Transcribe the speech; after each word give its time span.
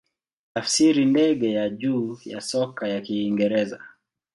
Tafsiri 0.53 1.05
ndege 1.05 1.51
ya 1.53 1.69
juu 1.69 2.17
ya 2.25 2.41
soka 2.41 2.87
ya 2.87 3.01
Kiingereza. 3.01 3.79